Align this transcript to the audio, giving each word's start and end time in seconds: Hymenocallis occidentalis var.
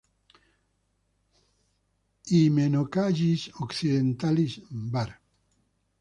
Hymenocallis 2.25 3.43
occidentalis 3.63 4.59
var. 4.95 5.11